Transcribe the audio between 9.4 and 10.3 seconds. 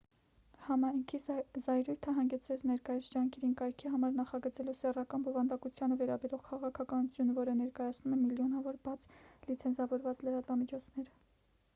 լիցենզավորված